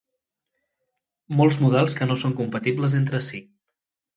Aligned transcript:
Molts 1.41 1.59
models 1.65 1.99
que 1.99 2.09
no 2.13 2.17
són 2.25 2.35
compatibles 2.43 2.99
entre 3.03 3.25
si. 3.31 3.47